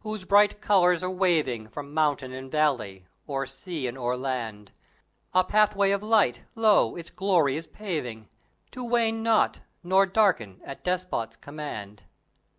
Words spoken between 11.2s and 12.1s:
command!